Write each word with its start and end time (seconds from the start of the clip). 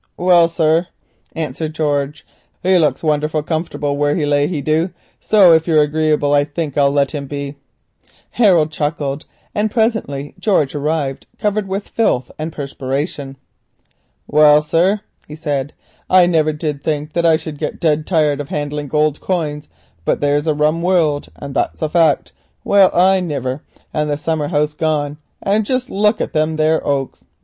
"Well, 0.17 0.47
sir," 0.47 0.87
answered 1.35 1.75
George, 1.75 2.25
"he 2.63 2.79
looks 2.79 3.03
wonderful 3.03 3.43
comfortable 3.43 3.97
where 3.97 4.15
he 4.15 4.25
lay, 4.25 4.47
he 4.47 4.59
du, 4.59 4.89
so 5.19 5.53
if 5.53 5.67
you're 5.67 5.83
agreeable 5.83 6.33
I 6.33 6.43
think 6.43 6.75
I'll 6.75 6.89
let 6.89 7.11
him 7.11 7.27
be." 7.27 7.57
Harold 8.31 8.71
chuckled, 8.71 9.25
and 9.53 9.69
presently 9.69 10.33
George 10.39 10.73
arrived, 10.73 11.27
covered 11.37 11.67
with 11.67 11.87
filth 11.89 12.31
and 12.39 12.51
perspiration. 12.51 13.37
"Well, 14.25 14.63
sir," 14.63 15.01
he 15.27 15.35
said, 15.35 15.71
"I 16.09 16.25
never 16.25 16.51
did 16.51 16.81
think 16.83 17.13
that 17.13 17.23
I 17.27 17.37
should 17.37 17.59
get 17.59 17.79
dead 17.79 18.07
tired 18.07 18.39
of 18.41 18.49
handling 18.49 18.87
gold 18.87 19.19
coin, 19.21 19.61
but 20.03 20.17
it's 20.23 20.47
a 20.47 20.55
rum 20.55 20.81
world, 20.81 21.27
and 21.35 21.53
that's 21.53 21.83
a 21.83 21.89
fact. 21.89 22.31
Well, 22.63 22.89
I 22.91 23.19
niver, 23.19 23.61
and 23.93 24.09
the 24.09 24.17
summer 24.17 24.47
house 24.47 24.73
gone, 24.73 25.19
and 25.43 25.63
jist 25.63 25.91
look 25.91 26.19
at 26.19 26.33
thim 26.33 26.55
there 26.55 26.83
oaks. 26.83 27.23